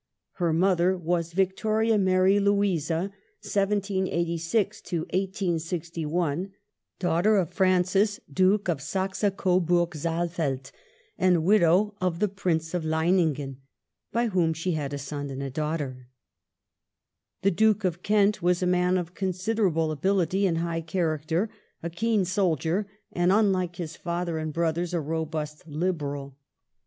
[0.37, 3.11] her mother was Victoria Mary Louisa
[3.43, 6.51] (1786 1861),
[6.97, 10.71] daughter of Francis Duke of Saxe Coburg Saalfeld
[11.19, 13.57] and widow of the Prince of Lein ingen,
[14.11, 16.07] by whom she had a son and a daughter.
[17.43, 21.47] The Duke of Kent was a man of considerable ability and high character;
[21.83, 26.39] a keen soldier and, unlike his father and brothers, a robust Liberal.